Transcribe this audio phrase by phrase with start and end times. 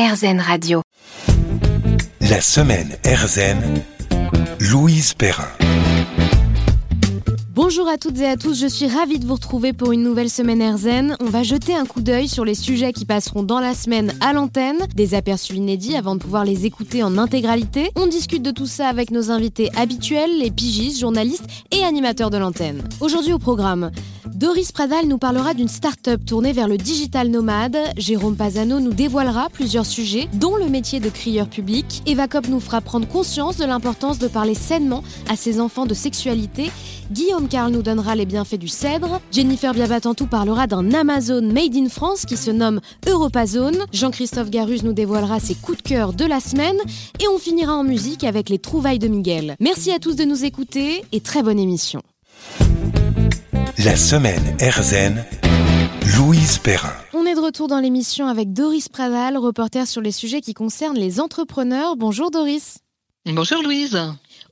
[0.00, 0.80] RZN Radio.
[2.22, 3.82] La semaine RZN,
[4.58, 5.44] Louise Perrin.
[7.52, 10.30] Bonjour à toutes et à tous, je suis ravie de vous retrouver pour une nouvelle
[10.30, 11.16] semaine RZN.
[11.20, 14.32] On va jeter un coup d'œil sur les sujets qui passeront dans la semaine à
[14.32, 17.90] l'antenne, des aperçus inédits avant de pouvoir les écouter en intégralité.
[17.94, 22.38] On discute de tout ça avec nos invités habituels, les pigistes, journalistes et animateurs de
[22.38, 22.82] l'antenne.
[23.02, 23.90] Aujourd'hui au programme,
[24.40, 27.76] Doris Pradal nous parlera d'une start-up tournée vers le digital nomade.
[27.98, 32.02] Jérôme Pazano nous dévoilera plusieurs sujets, dont le métier de crieur public.
[32.06, 36.70] Eva nous fera prendre conscience de l'importance de parler sainement à ses enfants de sexualité.
[37.12, 39.20] Guillaume Carl nous donnera les bienfaits du cèdre.
[39.30, 43.84] Jennifer Biabatantou parlera d'un Amazon Made in France qui se nomme Europazone.
[43.92, 46.78] Jean-Christophe Garus nous dévoilera ses coups de cœur de la semaine.
[47.22, 49.56] Et on finira en musique avec les trouvailles de Miguel.
[49.60, 52.00] Merci à tous de nous écouter et très bonne émission.
[53.84, 55.24] La semaine RZN,
[56.18, 56.92] Louise Perrin.
[57.14, 60.98] On est de retour dans l'émission avec Doris Pradal, reporter sur les sujets qui concernent
[60.98, 61.96] les entrepreneurs.
[61.96, 62.80] Bonjour Doris.
[63.24, 63.98] Bonjour Louise.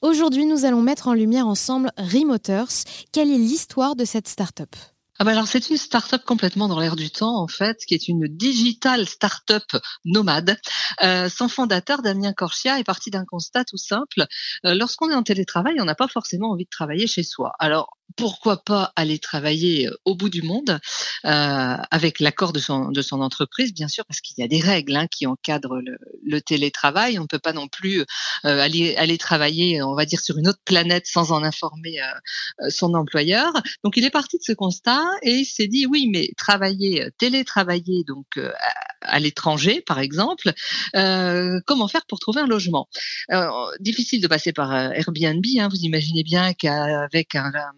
[0.00, 2.84] Aujourd'hui, nous allons mettre en lumière ensemble Remoters.
[3.12, 4.70] Quelle est l'histoire de cette start-up?
[5.18, 8.06] Ah bah alors c'est une start-up complètement dans l'air du temps en fait, qui est
[8.06, 9.64] une digital start-up
[10.04, 10.56] nomade.
[11.02, 14.26] Euh, son fondateur Damien Corchia est parti d'un constat tout simple.
[14.64, 17.52] Euh, Lorsqu'on est en télétravail, on n'a pas forcément envie de travailler chez soi.
[17.58, 20.80] Alors pourquoi pas aller travailler euh, au bout du monde
[21.24, 24.60] euh, avec l'accord de son, de son entreprise, bien sûr, parce qu'il y a des
[24.60, 27.18] règles hein, qui encadrent le, le, télétravail.
[27.18, 28.04] On ne peut pas non plus euh,
[28.42, 32.94] aller, aller travailler, on va dire, sur une autre planète sans en informer euh, son
[32.94, 33.52] employeur.
[33.84, 38.04] Donc, il est parti de ce constat et il s'est dit, oui, mais travailler, télétravailler,
[38.04, 38.52] donc à,
[39.02, 40.52] à l'étranger, par exemple,
[41.66, 42.88] comment faire pour trouver un logement?
[43.80, 45.44] Difficile de passer par Airbnb.
[45.58, 47.72] Hein, vous imaginez bien qu'avec un, un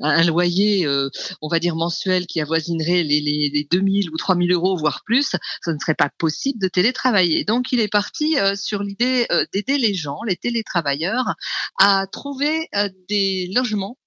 [0.00, 1.08] un loyer, euh,
[1.40, 5.36] on va dire mensuel, qui avoisinerait les, les, les 2000 ou 3000 euros, voire plus,
[5.64, 7.44] ce ne serait pas possible de télétravailler.
[7.44, 11.34] Donc, il est parti euh, sur l'idée euh, d'aider les gens, les télétravailleurs,
[11.78, 12.68] à trouver
[13.08, 13.98] des logements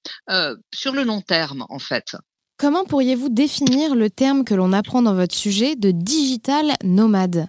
[0.74, 2.16] sur le long terme, en fait.
[2.58, 7.48] Comment pourriez-vous définir le terme que l'on apprend dans votre sujet de digital nomade?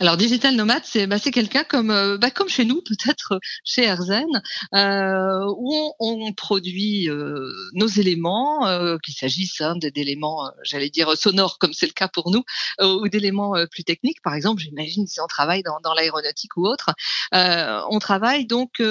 [0.00, 4.26] Alors digital nomade, c'est bah, quelqu'un comme euh, bah, comme chez nous peut-être chez Erzen
[4.74, 10.90] euh, où on, on produit euh, nos éléments, euh, qu'il s'agisse hein, d'éléments, euh, j'allais
[10.90, 12.42] dire sonores comme c'est le cas pour nous,
[12.82, 14.22] ou d'éléments plus techniques.
[14.22, 16.90] Par exemple, j'imagine si on travaille dans, dans l'aéronautique ou autre,
[17.32, 18.82] on travaille donc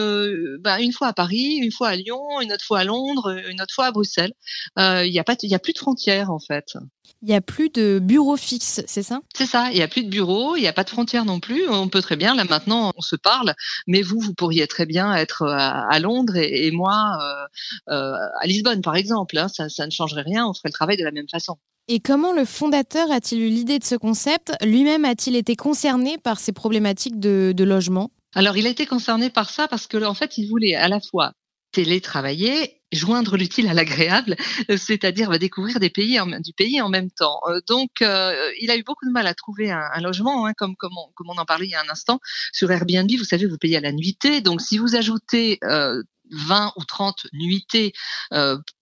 [0.60, 3.62] bah, une fois à Paris, une fois à Lyon, une autre fois à Londres, une
[3.62, 4.34] autre fois à Bruxelles.
[4.78, 6.78] Il n'y a pas, il y a plus de frontières en fait.
[7.22, 9.22] Il n'y a plus de bureau fixe, c'est ça?
[9.36, 11.40] C'est ça, il n'y a plus de bureau, il n'y a pas de frontières non
[11.40, 11.68] plus.
[11.70, 13.54] On peut très bien, là maintenant, on se parle,
[13.88, 18.82] mais vous, vous pourriez très bien être à, Londres et, moi euh, euh, à Lisbonne,
[18.82, 19.38] par exemple.
[19.38, 19.48] Hein.
[19.48, 21.58] Ça, ça ne changerait rien, on ferait le travail de la même façon.
[21.88, 24.54] Et comment le fondateur a-t-il eu l'idée de ce concept?
[24.64, 28.12] Lui-même a-t-il été concerné par ces problématiques de, de logement?
[28.34, 31.00] Alors, il a été concerné par ça parce que, en fait, il voulait à la
[31.02, 31.34] fois
[31.72, 34.36] télétravailler joindre l'utile à l'agréable,
[34.70, 37.40] euh, c'est-à-dire va découvrir des pays en, du pays en même temps.
[37.48, 40.76] Euh, donc, euh, il a eu beaucoup de mal à trouver un, logement, hein, comme,
[40.76, 42.20] comme on, en parlait il y a un instant.
[42.52, 44.42] Sur Airbnb, vous savez, vous payez à la nuitée.
[44.42, 46.02] Donc, si vous ajoutez euh,
[46.32, 47.92] 20 ou 30 nuitées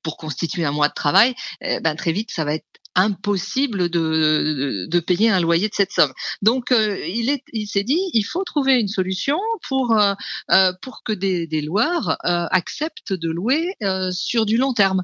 [0.03, 4.88] pour constituer un mois de travail, eh ben, très vite, ça va être impossible de,
[4.89, 6.11] de, payer un loyer de cette somme.
[6.41, 10.13] Donc euh, il est, il s'est dit, il faut trouver une solution pour euh,
[10.51, 15.03] euh pour que des, des loueurs euh, acceptent de louer euh, sur du long terme.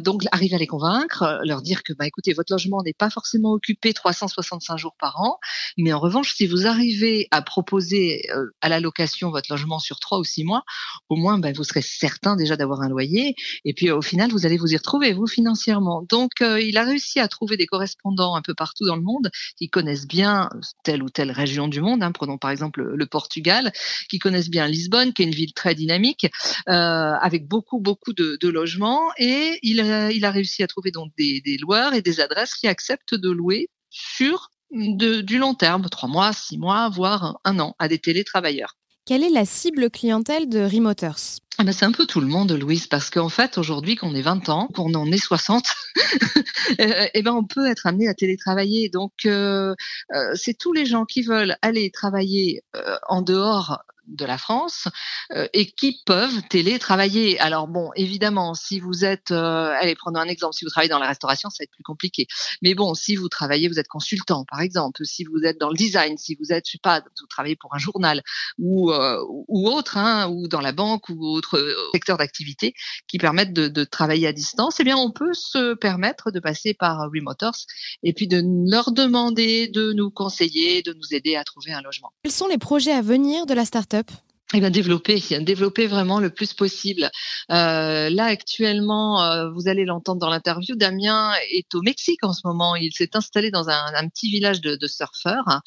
[0.00, 3.52] donc arriver à les convaincre, leur dire que bah écoutez, votre logement n'est pas forcément
[3.52, 5.38] occupé 365 jours par an,
[5.76, 8.22] mais en revanche, si vous arrivez à proposer
[8.60, 10.64] à la location votre logement sur trois ou six mois,
[11.08, 14.46] au moins bah, vous serez certain déjà d'avoir un loyer, et puis au final vous
[14.46, 16.04] allez vous y retrouver vous financièrement.
[16.08, 16.84] Donc il a
[17.16, 20.50] à trouver des correspondants un peu partout dans le monde qui connaissent bien
[20.84, 22.02] telle ou telle région du monde.
[22.02, 22.12] Hein.
[22.12, 23.72] Prenons par exemple le Portugal,
[24.08, 26.26] qui connaissent bien Lisbonne, qui est une ville très dynamique,
[26.68, 29.10] euh, avec beaucoup beaucoup de, logements.
[29.18, 32.54] Et il a, il a, réussi à trouver donc des, des loueurs et des adresses
[32.54, 37.74] qui acceptent de louer sur du long terme, trois mois, six mois, voire un an,
[37.78, 38.76] à des télétravailleurs.
[39.08, 42.52] Quelle est la cible clientèle de Remoters ah ben c'est un peu tout le monde,
[42.52, 45.64] Louise, parce qu'en fait, aujourd'hui, qu'on ait 20 ans, qu'on en ait 60,
[46.80, 48.90] euh, eh ben on peut être amené à télétravailler.
[48.90, 49.74] Donc, euh,
[50.14, 52.62] euh, c'est tous les gens qui veulent aller travailler
[53.08, 53.78] en dehors
[54.08, 54.88] de la France
[55.32, 57.38] euh, et qui peuvent télétravailler.
[57.40, 60.98] Alors bon, évidemment, si vous êtes, euh, allez, prenons un exemple, si vous travaillez dans
[60.98, 62.26] la restauration, ça va être plus compliqué.
[62.62, 65.76] Mais bon, si vous travaillez, vous êtes consultant, par exemple, si vous êtes dans le
[65.76, 68.22] design, si vous êtes, je sais pas, vous travaillez pour un journal
[68.58, 69.18] ou euh,
[69.48, 72.74] ou autre, hein, ou dans la banque ou autre d'autres secteurs d'activité
[73.06, 76.74] qui permettent de, de, travailler à distance, eh bien, on peut se permettre de passer
[76.74, 77.56] par Remotors
[78.02, 82.12] et puis de leur demander de nous conseiller, de nous aider à trouver un logement.
[82.22, 83.97] Quels sont les projets à venir de la start-up?
[83.98, 84.27] up.
[84.54, 87.10] Eh bien, développer, développer vraiment le plus possible.
[87.50, 92.46] Euh, là, actuellement, euh, vous allez l'entendre dans l'interview, Damien est au Mexique en ce
[92.46, 92.74] moment.
[92.74, 95.60] Il s'est installé dans un, petit village de, de surfeurs.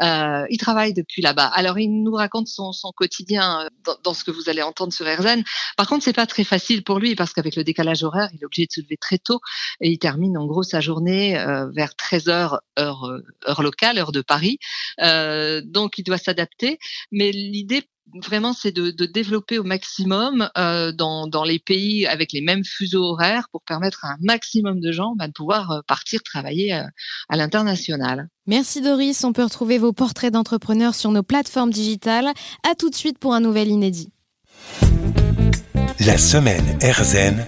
[0.00, 1.46] Euh, il travaille depuis là-bas.
[1.46, 4.92] Alors, il nous raconte son, son quotidien euh, dans, dans, ce que vous allez entendre
[4.92, 5.42] sur RZN.
[5.76, 8.44] Par contre, c'est pas très facile pour lui parce qu'avec le décalage horaire, il est
[8.44, 9.40] obligé de se lever très tôt
[9.80, 13.10] et il termine en gros sa journée euh, vers 13 heures heure,
[13.48, 14.58] heure locale, heure de Paris.
[14.98, 16.78] donc, il doit s'adapter.
[17.10, 17.82] Mais l'idée
[18.24, 22.64] vraiment, c'est de, de, développer au maximum euh, dans, dans, les pays avec les mêmes
[22.64, 26.74] fuseaux horaires pour permettre à un maximum de gens bah, de pouvoir euh, partir travailler
[26.74, 26.82] euh,
[27.28, 28.28] à l'international.
[28.46, 32.32] Merci Doris, on peut retrouver vos portraits d'entrepreneurs sur nos plateformes digitales.
[32.68, 34.12] À tout de suite pour un nouvel inédit.
[36.00, 37.46] La semaine RZN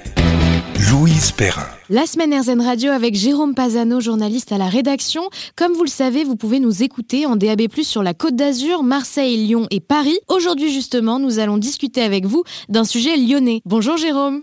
[0.90, 1.66] Louise Perrin.
[1.90, 5.22] La semaine RZN Radio avec Jérôme Pazano, journaliste à la rédaction.
[5.54, 9.36] Comme vous le savez, vous pouvez nous écouter en DAB+, sur la Côte d'Azur, Marseille,
[9.36, 10.18] Lyon et Paris.
[10.26, 13.60] Aujourd'hui, justement, nous allons discuter avec vous d'un sujet lyonnais.
[13.64, 14.42] Bonjour Jérôme.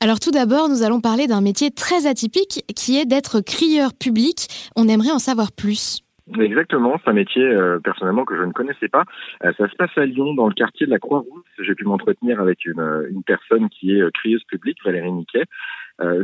[0.00, 4.48] Alors tout d'abord, nous allons parler d'un métier très atypique qui est d'être crieur public.
[4.76, 6.00] On aimerait en savoir plus.
[6.38, 9.04] Exactement, c'est un métier euh, personnellement que je ne connaissais pas.
[9.44, 11.44] Euh, ça se passe à Lyon, dans le quartier de la Croix-Rousse.
[11.58, 15.44] J'ai pu m'entretenir avec une, euh, une, personne qui est crieuse publique, Valérie Niquet.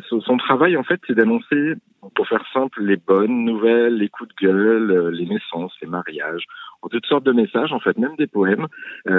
[0.08, 1.74] son travail, en fait, c'est d'annoncer,
[2.14, 6.44] pour faire simple, les bonnes nouvelles, les coups de gueule, les naissances, les mariages,
[6.90, 8.68] toutes sortes de messages, en fait, même des poèmes,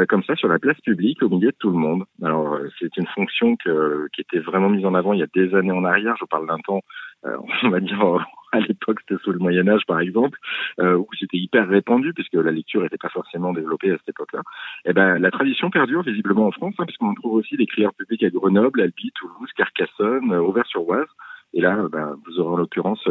[0.10, 2.06] comme ça, sur la place publique, au milieu de tout le monde.
[2.24, 5.54] Alors, c'est une fonction que, qui était vraiment mise en avant il y a des
[5.54, 6.16] années en arrière.
[6.20, 6.82] Je parle d'un temps,
[7.24, 10.38] on va dire à l'époque, c'était sous le Moyen Âge, par exemple,
[10.80, 14.42] euh, où c'était hyper répandu, puisque la lecture n'était pas forcément développée à cette époque-là.
[14.86, 17.94] Et eh ben, la tradition perdure visiblement en France, hein, puisqu'on trouve aussi des crieurs
[17.94, 21.08] publics à Grenoble, Albi, Toulouse, Carcassonne, euh, Auvers-sur-Oise.
[21.54, 23.06] Et là, ben, vous aurez en l'occurrence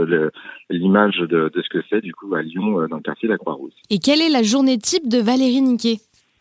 [0.68, 3.32] l'image de, de, ce que c'est du coup à Lyon, euh, dans le quartier de
[3.32, 3.74] la Croix-Rousse.
[3.90, 5.96] Et quelle est la journée type de Valérie Niquet?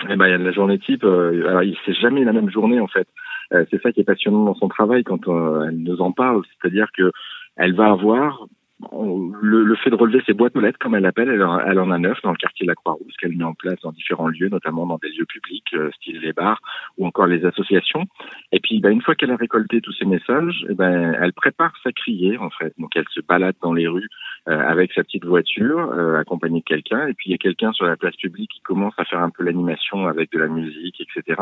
[0.10, 1.04] Eh ben, il y a la journée type.
[1.06, 3.08] Euh, alors, c'est jamais la même journée en fait.
[3.52, 7.12] c'est ça qui est passionnant dans son travail quand elle nous en parle, c'est-à-dire que
[7.58, 8.48] elle va avoir
[8.92, 11.92] le, le, fait de relever ces boîtes aux lettres, comme elle l'appelle, elle, elle, en
[11.92, 14.50] a neuf dans le quartier de la Croix-Rousse qu'elle met en place dans différents lieux,
[14.50, 16.60] notamment dans des lieux publics, euh, style les bars
[16.98, 18.06] ou encore les associations.
[18.52, 21.74] Et puis, bah, une fois qu'elle a récolté tous ces messages, eh ben, elle prépare
[21.84, 22.74] sa criée en fait.
[22.78, 24.10] Donc, elle se balade dans les rues
[24.50, 27.08] euh, avec sa petite voiture, euh, accompagnée de quelqu'un.
[27.08, 29.30] Et puis, il y a quelqu'un sur la place publique qui commence à faire un
[29.30, 31.42] peu l'animation avec de la musique, etc.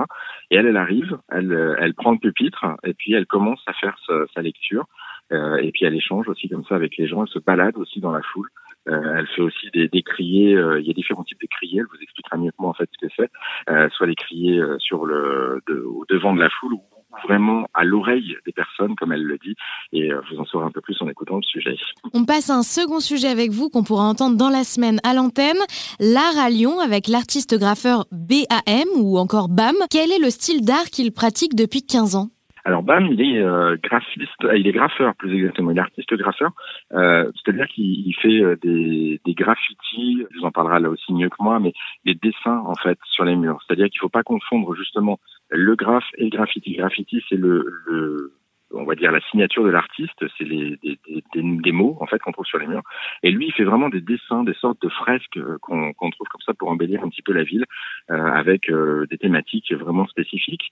[0.52, 3.98] Et elle, elle arrive, elle, elle prend le pupitre et puis elle commence à faire
[4.06, 4.86] sa, sa lecture.
[5.32, 7.24] Euh, et puis elle échange aussi comme ça avec les gens.
[7.24, 8.50] Elle se balade aussi dans la foule.
[8.90, 10.56] Euh, elle fait aussi des, des criers.
[10.56, 11.80] Euh, il y a différents types de criers.
[11.80, 13.90] Elle vous expliquera mieux que en fait ce que c'est.
[13.92, 16.82] soit les criers sur le de, au devant de la foule ou
[17.28, 19.54] vraiment à l'oreille des personnes, comme elle le dit,
[19.92, 21.78] et vous en saurez un peu plus en écoutant le sujet.
[22.12, 25.14] On passe à un second sujet avec vous qu'on pourra entendre dans la semaine à
[25.14, 25.60] l'antenne,
[26.00, 29.76] l'art à Lyon avec l'artiste graffeur BAM ou encore BAM.
[29.92, 32.33] Quel est le style d'art qu'il pratique depuis 15 ans?
[32.66, 36.14] Alors Bam, il est euh, graphiste, euh, il est graffeur plus exactement, il est artiste
[36.14, 36.52] graffeur,
[36.94, 41.42] euh, c'est-à-dire qu'il fait euh, des, des graffitis, vous en parlera là aussi mieux que
[41.42, 41.74] moi, mais
[42.06, 43.60] des dessins en fait sur les murs.
[43.68, 45.20] C'est-à-dire qu'il ne faut pas confondre justement
[45.50, 46.74] le graphe et le graffiti.
[46.74, 48.34] graffiti, c'est le, le
[48.74, 52.60] on va dire la signature de l'artiste, c'est des, mots en fait qu'on trouve sur
[52.60, 52.84] les murs.
[53.24, 56.42] Et lui, il fait vraiment des dessins, des sortes de fresques euh, qu'on trouve comme
[56.46, 57.66] ça pour embellir un petit peu la ville,
[58.12, 60.70] euh, avec euh, des thématiques vraiment spécifiques.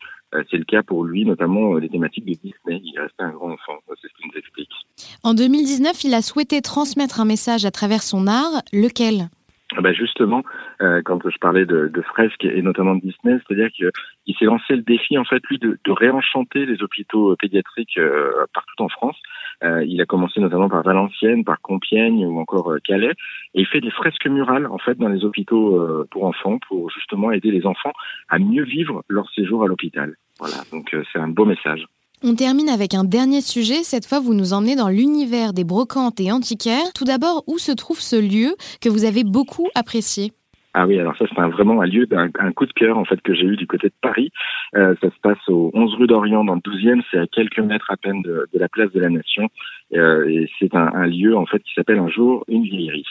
[0.50, 2.82] C'est le cas pour lui, notamment des thématiques de Disney.
[2.84, 4.72] Il est resté un grand enfant, c'est ce qu'il nous explique.
[5.24, 8.62] En 2019, il a souhaité transmettre un message à travers son art.
[8.72, 9.30] Lequel?
[9.78, 10.44] Ah bah justement,
[10.82, 14.76] euh, quand je parlais de, de, fresques et notamment de Disney, c'est-à-dire qu'il s'est lancé
[14.76, 19.16] le défi en fait lui de, de réenchanter les hôpitaux pédiatriques euh, partout en France.
[19.64, 23.14] Euh, il a commencé notamment par Valenciennes, par Compiègne ou encore euh, Calais,
[23.54, 26.90] et il fait des fresques murales en fait dans les hôpitaux euh, pour enfants pour
[26.90, 27.94] justement aider les enfants
[28.28, 30.16] à mieux vivre leur séjour à l'hôpital.
[30.40, 31.86] Voilà, donc c'est un beau message.
[32.24, 33.82] On termine avec un dernier sujet.
[33.82, 36.94] Cette fois, vous nous emmenez dans l'univers des brocantes et antiquaires.
[36.94, 40.32] Tout d'abord, où se trouve ce lieu que vous avez beaucoup apprécié?
[40.76, 43.34] Ah oui, alors ça c'est vraiment un lieu d'un coup de cœur en fait que
[43.34, 44.32] j'ai eu du côté de Paris.
[44.76, 47.92] Euh, ça se passe au 11 rue d'Orient dans le 12e, c'est à quelques mètres
[47.92, 49.50] à peine de, de la place de la Nation
[49.96, 53.04] euh, et c'est un, un, lieu en fait qui s'appelle un jour une vieillerie.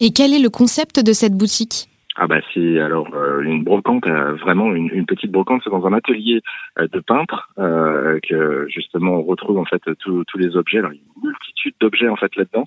[0.00, 1.88] Et quel est le concept de cette boutique?
[2.18, 5.92] Ah bah c'est alors euh, une brocante, euh, vraiment une, petite brocante, c'est dans un
[5.92, 6.40] atelier
[6.78, 10.78] euh, de peintre que justement on retrouve en fait tous les objets.
[10.78, 12.64] Alors il y a une multitude d'objets en fait là-dedans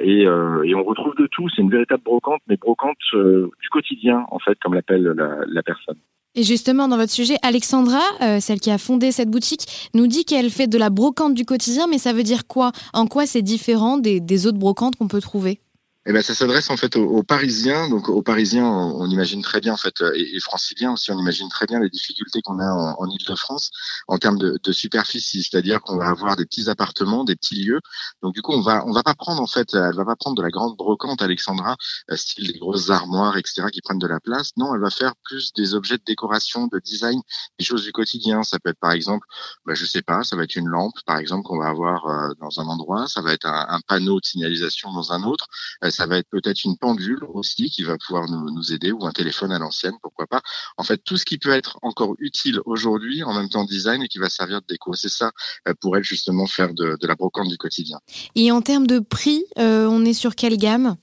[0.00, 1.48] et, et, on retrouve de tout.
[1.48, 5.96] C'est une véritable brocante, mais brocante du quotidien en fait, comme l'appelle la, personne.
[6.34, 8.00] Et justement, dans votre sujet, Alexandra,
[8.40, 11.86] celle qui a fondé cette boutique, nous dit qu'elle fait de la brocante du quotidien,
[11.88, 12.72] mais ça veut dire quoi?
[12.94, 15.60] En quoi c'est différent des autres brocantes qu'on peut trouver?
[16.06, 17.88] Eh ben, ça s'adresse en fait aux, Parisiens.
[17.90, 21.48] Donc aux Parisiens, on, imagine très bien en fait, et, et, Franciliens aussi, on imagine
[21.50, 23.70] très bien les difficultés qu'on a en, en Ile-de-France
[24.08, 27.80] en termes de, de superficie, c'est-à-dire qu'on va avoir des petits appartements, des petits lieux.
[28.22, 30.36] Donc du coup, on va on va pas prendre en fait, elle va pas prendre
[30.36, 31.76] de la grande brocante, Alexandra,
[32.10, 34.52] euh, style des grosses armoires, etc., qui prennent de la place.
[34.56, 37.20] Non, elle va faire plus des objets de décoration, de design,
[37.58, 38.42] des choses du quotidien.
[38.42, 39.26] Ça peut être par exemple,
[39.66, 42.32] bah, je sais pas, ça va être une lampe, par exemple, qu'on va avoir euh,
[42.40, 43.06] dans un endroit.
[43.06, 45.46] Ça va être un, un panneau de signalisation dans un autre.
[45.90, 49.52] Ça va être peut-être une pendule aussi qui va pouvoir nous, aider ou un téléphone
[49.52, 50.42] à l'ancienne, pourquoi pas.
[50.76, 54.08] En fait, tout ce qui peut être encore utile aujourd'hui, en même temps design et
[54.08, 54.94] qui va servir de déco.
[54.94, 55.32] C'est ça
[55.68, 57.98] euh, pour elle justement faire de, de, la brocante du quotidien.
[58.34, 60.96] Et en termes de prix, euh, on est sur quelle gamme?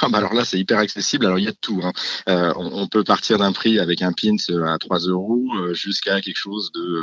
[0.00, 1.26] Ah bah alors là, c'est hyper accessible.
[1.26, 1.80] Alors il y a de tout.
[1.82, 1.92] Hein.
[2.28, 4.36] Euh, on, peut partir d'un prix avec un pins
[4.66, 7.02] à 3 euros euh, jusqu'à quelque chose de,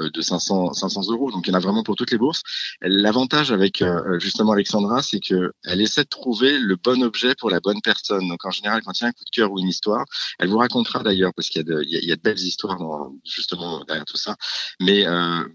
[0.00, 1.30] euh, de 500, 500 euros.
[1.30, 2.42] Donc il y en a vraiment pour toutes les bourses.
[2.82, 3.82] L'avantage avec
[4.18, 8.28] justement Alexandra, c'est que elle essaie de trouver le bon objet pour la bonne personne.
[8.28, 10.04] Donc en général, quand il y a un coup de cœur ou une histoire,
[10.38, 12.78] elle vous racontera d'ailleurs parce qu'il y, a de, il y a de belles histoires
[12.78, 14.36] dans, justement derrière tout ça.
[14.80, 15.04] Mais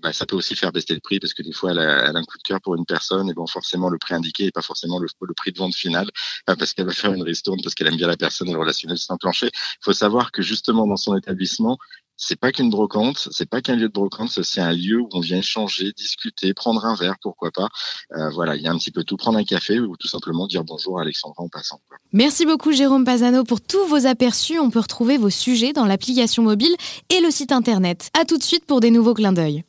[0.02, 2.16] bah, ça peut aussi faire baisser le prix parce que des fois, elle a, elle
[2.16, 4.52] a, un coup de cœur pour une personne et bon, forcément le prix indiqué et
[4.52, 6.10] pas forcément le prix de vente final
[6.64, 9.12] parce qu'elle va faire une ristourne parce qu'elle aime bien la personne le relationnel c'est
[9.12, 9.48] un plancher.
[9.54, 11.78] Il faut savoir que justement dans son établissement,
[12.16, 15.20] c'est pas qu'une brocante, c'est pas qu'un lieu de brocante, c'est un lieu où on
[15.20, 17.68] vient échanger, discuter, prendre un verre, pourquoi pas.
[18.14, 20.48] Euh, voilà, il y a un petit peu tout, prendre un café ou tout simplement
[20.48, 21.82] dire bonjour à Alexandra en passant.
[22.14, 24.58] Merci beaucoup Jérôme Pazano pour tous vos aperçus.
[24.58, 26.74] On peut retrouver vos sujets dans l'application mobile
[27.10, 28.10] et le site internet.
[28.18, 29.66] À tout de suite pour des nouveaux clins d'œil.